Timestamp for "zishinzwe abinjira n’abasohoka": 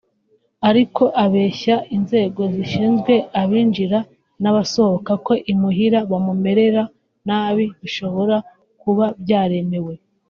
2.55-5.13